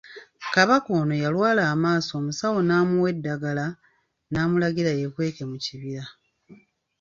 [0.53, 3.65] Kabaka ono yalwala amaaso omusawo n'amuwa eddagala,
[4.31, 6.03] n'amulagira yeekweke mu kibira.